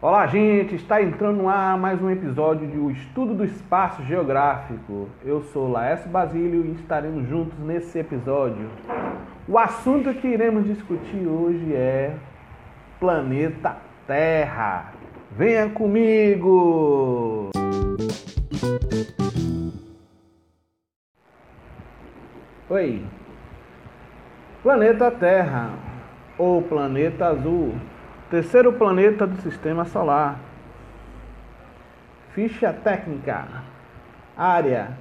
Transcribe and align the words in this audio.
Olá, 0.00 0.26
gente! 0.26 0.74
Está 0.74 1.00
entrando 1.00 1.42
no 1.42 1.48
ar 1.48 1.78
mais 1.78 2.02
um 2.02 2.10
episódio 2.10 2.66
de 2.66 2.76
O 2.76 2.90
Estudo 2.90 3.34
do 3.34 3.44
Espaço 3.44 4.02
Geográfico. 4.02 5.08
Eu 5.24 5.42
sou 5.42 5.70
Laércio 5.70 6.10
Basílio 6.10 6.66
e 6.66 6.72
estaremos 6.72 7.28
juntos 7.28 7.56
nesse 7.60 8.00
episódio. 8.00 8.68
O 9.46 9.56
assunto 9.56 10.12
que 10.14 10.26
iremos 10.26 10.64
discutir 10.64 11.24
hoje 11.28 11.72
é 11.72 12.16
planeta 12.98 13.76
Terra. 14.08 14.92
Venha 15.30 15.68
comigo! 15.70 17.51
Oi! 22.72 23.04
Planeta 24.62 25.10
Terra, 25.10 25.72
ou 26.38 26.62
Planeta 26.62 27.26
Azul 27.26 27.74
Terceiro 28.30 28.72
planeta 28.72 29.26
do 29.26 29.36
sistema 29.42 29.84
solar. 29.84 30.40
Ficha 32.30 32.72
técnica. 32.72 33.46
Área: 34.34 34.96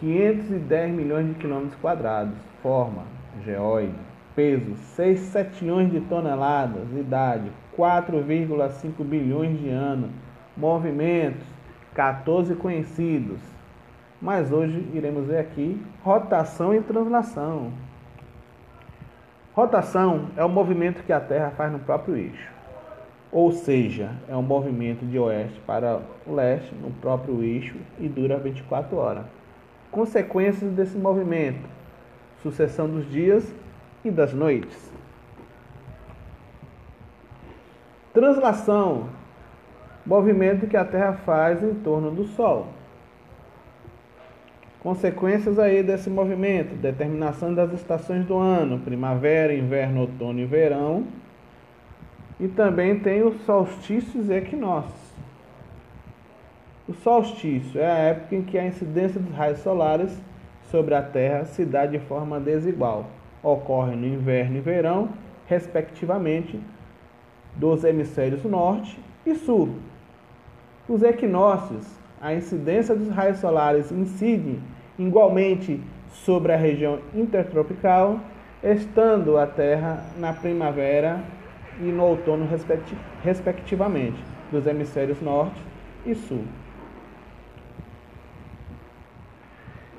510 0.00 0.92
milhões 0.92 1.28
de 1.28 1.34
quilômetros 1.36 1.80
quadrados. 1.80 2.34
Forma: 2.62 3.04
geóide. 3.42 3.94
Peso: 4.36 4.76
6 4.76 5.18
setilhões 5.18 5.90
de 5.90 6.02
toneladas. 6.02 6.92
Idade: 6.92 7.50
4,5 7.74 9.02
bilhões 9.02 9.58
de 9.58 9.70
anos. 9.70 10.10
Movimentos: 10.54 11.46
14 11.94 12.54
conhecidos. 12.54 13.40
Mas 14.20 14.50
hoje 14.52 14.88
iremos 14.92 15.26
ver 15.26 15.38
aqui 15.38 15.80
rotação 16.02 16.74
e 16.74 16.80
translação. 16.80 17.72
Rotação 19.54 20.26
é 20.36 20.44
o 20.44 20.48
movimento 20.48 21.02
que 21.02 21.12
a 21.12 21.20
Terra 21.20 21.50
faz 21.50 21.72
no 21.72 21.78
próprio 21.78 22.16
eixo 22.16 22.58
ou 23.30 23.52
seja, 23.52 24.10
é 24.26 24.34
um 24.34 24.42
movimento 24.42 25.04
de 25.04 25.18
oeste 25.18 25.60
para 25.66 26.00
leste 26.26 26.74
no 26.74 26.90
próprio 26.92 27.42
eixo 27.42 27.76
e 27.98 28.08
dura 28.08 28.38
24 28.38 28.96
horas. 28.96 29.26
Consequências 29.90 30.72
desse 30.72 30.96
movimento: 30.96 31.68
sucessão 32.42 32.88
dos 32.88 33.08
dias 33.10 33.44
e 34.04 34.10
das 34.10 34.32
noites. 34.32 34.90
Translação 38.14 39.08
movimento 40.06 40.66
que 40.66 40.76
a 40.76 40.86
Terra 40.86 41.12
faz 41.12 41.62
em 41.62 41.74
torno 41.74 42.10
do 42.10 42.24
Sol. 42.24 42.68
Consequências 44.80 45.58
aí 45.58 45.82
desse 45.82 46.08
movimento: 46.08 46.74
determinação 46.76 47.54
das 47.54 47.72
estações 47.72 48.24
do 48.24 48.36
ano, 48.36 48.78
primavera, 48.78 49.54
inverno, 49.54 50.02
outono 50.02 50.40
e 50.40 50.44
verão 50.44 51.06
e 52.40 52.46
também 52.46 52.98
tem 53.00 53.22
os 53.22 53.40
solstícios 53.44 54.28
e 54.28 54.34
equinócios. 54.34 55.08
O 56.88 56.94
solstício 56.94 57.80
é 57.80 57.86
a 57.86 57.98
época 57.98 58.36
em 58.36 58.42
que 58.42 58.56
a 58.56 58.66
incidência 58.66 59.20
dos 59.20 59.34
raios 59.34 59.58
solares 59.58 60.16
sobre 60.70 60.94
a 60.94 61.02
Terra 61.02 61.44
se 61.44 61.64
dá 61.64 61.84
de 61.84 61.98
forma 61.98 62.38
desigual. 62.38 63.06
Ocorre 63.42 63.94
no 63.94 64.06
inverno 64.06 64.56
e 64.56 64.60
verão, 64.60 65.10
respectivamente, 65.46 66.60
dos 67.56 67.84
hemisférios 67.84 68.44
norte 68.44 68.98
e 69.26 69.34
sul. 69.34 69.74
Os 70.88 71.02
equinócios, 71.02 71.86
a 72.20 72.34
incidência 72.34 72.94
dos 72.94 73.08
raios 73.08 73.38
solares 73.38 73.92
incide 73.92 74.58
igualmente 74.98 75.80
sobre 76.10 76.52
a 76.52 76.56
região 76.56 76.98
intertropical, 77.14 78.18
estando 78.62 79.38
a 79.38 79.46
Terra 79.46 80.04
na 80.18 80.32
primavera 80.32 81.20
e 81.80 81.84
no 81.84 82.02
outono, 82.02 82.48
respectivamente, 83.22 84.18
dos 84.50 84.66
hemisférios 84.66 85.20
norte 85.20 85.60
e 86.04 86.14
sul. 86.14 86.44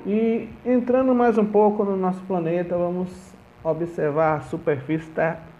E 0.06 0.48
entrando 0.64 1.14
mais 1.14 1.38
um 1.38 1.44
pouco 1.44 1.84
no 1.84 1.96
nosso 1.96 2.22
planeta, 2.24 2.76
vamos 2.76 3.34
observar 3.62 4.36
a 4.36 4.40
superfície 4.40 5.10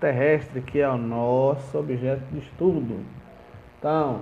terrestre, 0.00 0.62
que 0.62 0.80
é 0.80 0.88
o 0.88 0.96
nosso 0.96 1.78
objeto 1.78 2.22
de 2.32 2.38
estudo. 2.38 3.00
Então, 3.78 4.20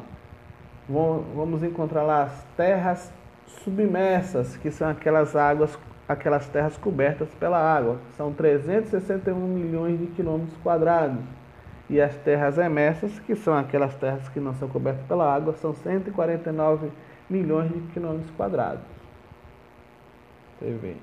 vamos 0.88 1.62
encontrar 1.62 2.02
lá 2.02 2.22
as 2.24 2.44
terras 2.56 3.12
submersas, 3.62 4.56
que 4.56 4.70
são 4.70 4.88
aquelas 4.88 5.36
águas, 5.36 5.78
aquelas 6.08 6.46
terras 6.48 6.76
cobertas 6.76 7.28
pela 7.34 7.58
água. 7.58 7.98
São 8.16 8.32
361 8.32 9.34
milhões 9.36 9.98
de 9.98 10.06
quilômetros 10.06 10.56
quadrados 10.62 11.18
e 11.90 12.00
as 12.00 12.14
terras 12.16 12.58
emersas, 12.58 13.18
que 13.20 13.34
são 13.34 13.56
aquelas 13.56 13.94
terras 13.94 14.28
que 14.28 14.40
não 14.40 14.54
são 14.54 14.68
cobertas 14.68 15.04
pela 15.06 15.34
água, 15.34 15.54
são 15.54 15.74
149 15.74 16.90
milhões 17.28 17.72
de 17.72 17.80
quilômetros 17.92 18.30
quadrados. 18.32 18.84
Vê. 20.60 20.96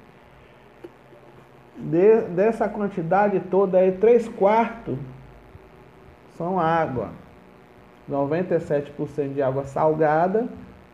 De, 1.78 2.22
dessa 2.34 2.70
quantidade 2.70 3.40
toda 3.40 3.80
aí, 3.80 3.92
3 3.92 4.28
quartos 4.30 4.98
são 6.38 6.60
água. 6.60 7.10
97% 8.10 9.34
de 9.34 9.42
água 9.42 9.64
salgada, 9.64 10.48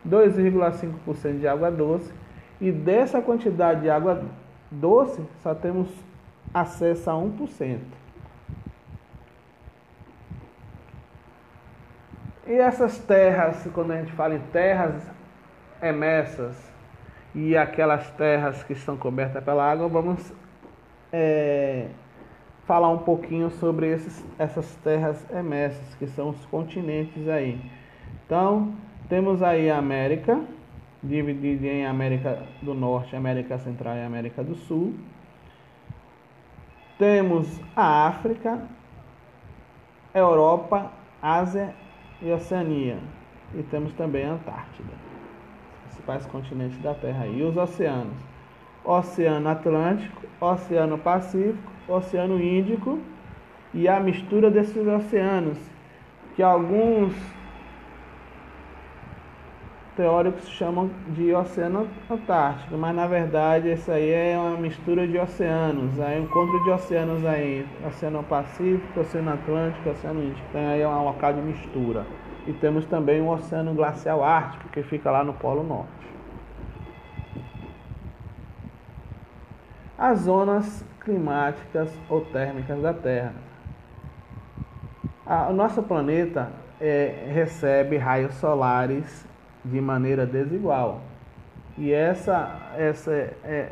2,5% 0.08 1.38
de 1.38 1.46
água 1.46 1.70
doce. 1.70 2.12
E 2.60 2.70
dessa 2.70 3.20
quantidade 3.20 3.82
de 3.82 3.90
água 3.90 4.22
doce, 4.70 5.20
só 5.42 5.54
temos 5.54 5.88
acesso 6.52 7.10
a 7.10 7.14
1%. 7.14 7.78
E 12.46 12.54
essas 12.54 12.98
terras, 12.98 13.66
quando 13.72 13.92
a 13.92 13.96
gente 13.96 14.12
fala 14.12 14.34
em 14.34 14.40
terras 14.52 15.02
emersas 15.80 16.56
e 17.34 17.56
aquelas 17.56 18.10
terras 18.10 18.62
que 18.62 18.72
estão 18.72 18.96
cobertas 18.96 19.42
pela 19.42 19.64
água, 19.70 19.88
vamos 19.88 20.32
é, 21.12 21.88
falar 22.66 22.88
um 22.88 22.98
pouquinho 22.98 23.50
sobre 23.50 23.92
esses, 23.92 24.24
essas 24.38 24.74
terras 24.76 25.24
emersas, 25.30 25.94
que 25.96 26.06
são 26.06 26.30
os 26.30 26.44
continentes 26.46 27.28
aí. 27.28 27.60
Então, 28.24 28.74
temos 29.08 29.42
aí 29.42 29.70
a 29.70 29.78
América, 29.78 30.40
dividida 31.02 31.66
em 31.66 31.86
América 31.86 32.42
do 32.62 32.74
Norte, 32.74 33.16
América 33.16 33.58
Central 33.58 33.96
e 33.96 34.04
América 34.04 34.42
do 34.42 34.54
Sul. 34.54 34.94
Temos 36.98 37.60
a 37.74 38.06
África, 38.06 38.62
Europa, 40.14 40.92
Ásia 41.20 41.74
e 42.20 42.30
Oceania. 42.30 42.98
E 43.54 43.62
temos 43.64 43.92
também 43.94 44.24
a 44.24 44.32
Antártida, 44.32 44.92
os 45.74 45.80
principais 45.88 46.24
continentes 46.26 46.78
da 46.78 46.94
Terra. 46.94 47.26
E 47.26 47.42
os 47.42 47.56
oceanos: 47.56 48.16
Oceano 48.84 49.48
Atlântico, 49.48 50.22
Oceano 50.40 50.96
Pacífico, 50.96 51.71
Oceano 51.92 52.40
Índico 52.40 52.98
e 53.74 53.88
a 53.88 54.00
mistura 54.00 54.50
desses 54.50 54.86
oceanos, 54.86 55.58
que 56.34 56.42
alguns 56.42 57.12
teóricos 59.96 60.48
chamam 60.48 60.90
de 61.08 61.34
Oceano 61.34 61.86
Antártico, 62.10 62.76
mas 62.76 62.94
na 62.94 63.06
verdade 63.06 63.70
isso 63.70 63.90
aí 63.90 64.10
é 64.10 64.38
uma 64.38 64.56
mistura 64.56 65.06
de 65.06 65.18
oceanos, 65.18 66.00
aí 66.00 66.18
um 66.18 66.24
encontro 66.24 66.64
de 66.64 66.70
oceanos 66.70 67.24
aí, 67.26 67.66
Oceano 67.86 68.22
Pacífico, 68.24 69.00
Oceano 69.00 69.32
Atlântico, 69.32 69.90
Oceano 69.90 70.22
Índico, 70.22 70.46
então 70.48 70.66
aí 70.66 70.80
é 70.80 70.88
um 70.88 71.04
local 71.04 71.34
de 71.34 71.42
mistura. 71.42 72.06
E 72.46 72.52
temos 72.54 72.86
também 72.86 73.20
o 73.20 73.28
Oceano 73.28 73.74
Glacial 73.74 74.24
Ártico, 74.24 74.68
que 74.70 74.82
fica 74.82 75.10
lá 75.10 75.22
no 75.22 75.34
Polo 75.34 75.62
Norte. 75.62 76.12
As 79.98 80.20
zonas 80.20 80.84
climáticas 81.00 81.90
ou 82.08 82.22
térmicas 82.22 82.80
da 82.80 82.94
Terra. 82.94 83.34
o 85.48 85.52
nosso 85.52 85.82
planeta 85.82 86.50
é, 86.80 87.28
recebe 87.32 87.96
raios 87.96 88.34
solares 88.34 89.26
de 89.64 89.80
maneira 89.80 90.26
desigual. 90.26 91.00
E 91.78 91.92
essa, 91.92 92.58
essa, 92.76 93.12
é, 93.12 93.70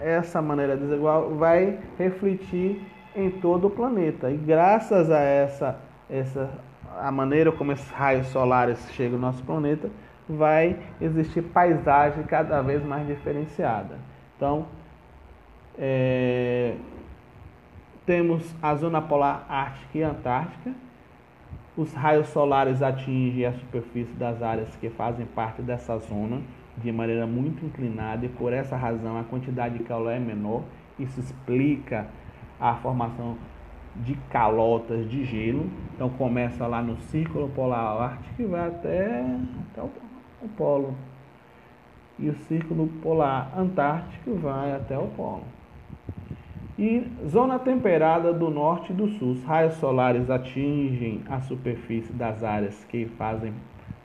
essa 0.00 0.40
maneira 0.40 0.76
desigual 0.76 1.34
vai 1.34 1.78
refletir 1.98 2.80
em 3.14 3.30
todo 3.30 3.66
o 3.66 3.70
planeta. 3.70 4.30
E 4.30 4.36
graças 4.36 5.10
a 5.10 5.20
essa, 5.20 5.78
essa 6.08 6.50
a 6.98 7.10
maneira 7.10 7.50
como 7.52 7.72
esses 7.72 7.90
raios 7.90 8.26
solares 8.28 8.78
chegam 8.92 9.18
no 9.18 9.26
nosso 9.26 9.42
planeta, 9.42 9.90
vai 10.28 10.78
existir 11.00 11.42
paisagem 11.42 12.22
cada 12.24 12.62
vez 12.62 12.84
mais 12.84 13.06
diferenciada. 13.06 13.96
Então, 14.36 14.66
é, 15.78 16.74
temos 18.06 18.54
a 18.62 18.74
zona 18.74 19.00
polar 19.00 19.46
ártica 19.48 19.98
e 19.98 20.02
antártica, 20.02 20.72
os 21.76 21.92
raios 21.92 22.28
solares 22.28 22.82
atingem 22.82 23.46
a 23.46 23.52
superfície 23.52 24.12
das 24.14 24.42
áreas 24.42 24.74
que 24.76 24.88
fazem 24.90 25.26
parte 25.26 25.60
dessa 25.60 25.98
zona 25.98 26.40
de 26.76 26.90
maneira 26.92 27.26
muito 27.26 27.64
inclinada 27.64 28.26
e 28.26 28.28
por 28.28 28.52
essa 28.52 28.76
razão 28.76 29.18
a 29.18 29.24
quantidade 29.24 29.78
de 29.78 29.84
calor 29.84 30.10
é 30.10 30.18
menor 30.18 30.62
Isso 30.98 31.18
explica 31.18 32.06
a 32.60 32.74
formação 32.76 33.36
de 33.96 34.14
calotas 34.30 35.08
de 35.08 35.24
gelo. 35.24 35.68
Então 35.94 36.08
começa 36.10 36.66
lá 36.66 36.82
no 36.82 36.96
Círculo 36.96 37.48
Polar 37.48 38.00
Ártico 38.00 38.42
e 38.42 38.44
vai 38.46 38.68
até, 38.68 39.24
até 39.70 39.82
o, 39.82 39.90
o 40.42 40.48
Polo. 40.56 40.94
E 42.18 42.28
o 42.28 42.34
Círculo 42.46 42.86
Polar 43.02 43.52
Antártico 43.56 44.34
vai 44.36 44.72
até 44.72 44.96
o 44.96 45.08
Polo. 45.08 45.44
E 46.78 47.06
zona 47.28 47.58
temperada 47.58 48.32
do 48.32 48.50
norte 48.50 48.92
e 48.92 48.94
do 48.94 49.08
sul. 49.08 49.32
Os 49.32 49.44
raios 49.44 49.74
solares 49.74 50.28
atingem 50.28 51.22
a 51.28 51.40
superfície 51.40 52.12
das 52.12 52.42
áreas 52.42 52.84
que 52.84 53.06
fazem 53.16 53.52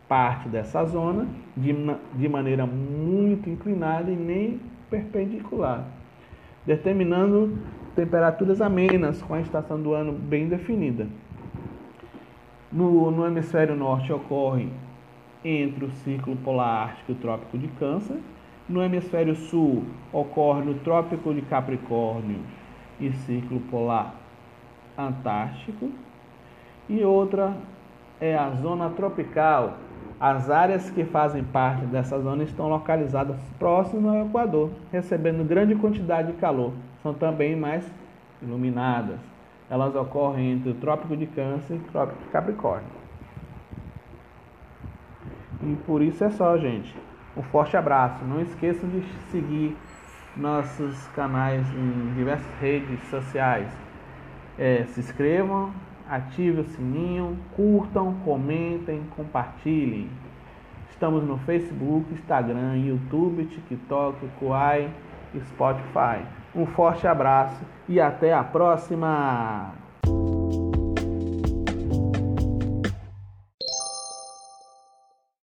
parte 0.07 0.49
dessa 0.49 0.83
zona 0.85 1.27
de, 1.55 1.73
de 2.15 2.29
maneira 2.29 2.65
muito 2.65 3.49
inclinada 3.49 4.09
e 4.11 4.15
nem 4.15 4.59
perpendicular, 4.89 5.85
determinando 6.65 7.57
temperaturas 7.95 8.59
amenas 8.59 9.21
com 9.21 9.35
a 9.35 9.41
estação 9.41 9.79
do 9.79 9.93
ano 9.93 10.13
bem 10.13 10.47
definida. 10.47 11.07
No, 12.71 13.11
no 13.11 13.25
hemisfério 13.25 13.75
norte 13.75 14.13
ocorre 14.13 14.67
entre 15.43 15.85
o 15.85 15.91
ciclo 15.91 16.35
polar 16.37 16.89
ártico 16.89 17.11
e 17.11 17.15
o 17.15 17.17
trópico 17.17 17.57
de 17.57 17.67
Câncer. 17.67 18.17
No 18.69 18.83
hemisfério 18.83 19.35
sul 19.35 19.83
ocorre 20.13 20.61
no 20.61 20.75
trópico 20.75 21.33
de 21.33 21.41
Capricórnio 21.41 22.39
e 22.99 23.11
ciclo 23.11 23.59
polar 23.61 24.13
antártico. 24.95 25.89
E 26.87 27.03
outra 27.03 27.57
é 28.21 28.37
a 28.37 28.51
zona 28.51 28.91
tropical. 28.91 29.77
As 30.19 30.51
áreas 30.51 30.91
que 30.91 31.03
fazem 31.03 31.43
parte 31.43 31.83
dessa 31.87 32.19
zona 32.19 32.43
estão 32.43 32.69
localizadas 32.69 33.37
próximas 33.57 34.13
ao 34.13 34.27
Equador, 34.27 34.69
recebendo 34.91 35.47
grande 35.47 35.73
quantidade 35.73 36.31
de 36.31 36.37
calor. 36.37 36.71
São 37.01 37.13
também 37.13 37.55
mais 37.55 37.91
iluminadas. 38.39 39.19
Elas 39.67 39.95
ocorrem 39.95 40.51
entre 40.51 40.69
o 40.69 40.75
Trópico 40.75 41.17
de 41.17 41.25
Câncer 41.25 41.73
e 41.73 41.77
o 41.77 41.91
Trópico 41.91 42.21
de 42.21 42.29
Capricórnio. 42.29 42.99
E 45.63 45.75
por 45.87 46.03
isso 46.03 46.23
é 46.23 46.29
só, 46.29 46.55
gente. 46.57 47.08
Um 47.39 47.43
forte 47.43 47.77
abraço. 47.77 48.25
Não 48.25 48.41
esqueçam 48.41 48.89
de 48.89 49.01
seguir 49.31 49.77
nossos 50.35 51.07
canais 51.15 51.65
em 51.73 52.13
diversas 52.13 52.53
redes 52.59 53.01
sociais. 53.09 53.71
É, 54.57 54.83
se 54.89 54.99
inscrevam, 54.99 55.71
ative 56.09 56.59
o 56.59 56.65
sininho, 56.65 57.39
curtam, 57.55 58.13
comentem, 58.25 59.03
compartilhem. 59.15 60.09
Estamos 60.89 61.23
no 61.23 61.37
Facebook, 61.37 62.13
Instagram, 62.13 62.75
YouTube, 62.75 63.45
TikTok, 63.45 64.17
Kuai 64.37 64.91
e 65.33 65.39
Spotify. 65.39 66.25
Um 66.53 66.65
forte 66.65 67.07
abraço 67.07 67.63
e 67.87 68.01
até 68.01 68.33
a 68.33 68.43
próxima! 68.43 69.88